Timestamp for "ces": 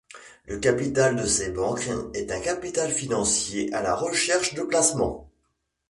1.27-1.51